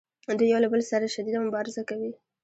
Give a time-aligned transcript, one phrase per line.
[0.37, 2.11] دوی یو له بل سره شدیده مبارزه کوي